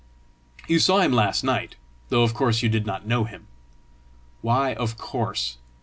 You 0.67 0.79
saw 0.79 1.01
him 1.01 1.13
last 1.13 1.43
night, 1.43 1.75
though 2.09 2.23
of 2.23 2.33
course 2.33 2.63
you 2.63 2.69
did 2.69 2.87
not 2.87 3.05
know 3.05 3.23
him." 3.23 3.45
"Why 4.41 4.73
OF 4.73 4.97
COURSE?" 4.97 5.57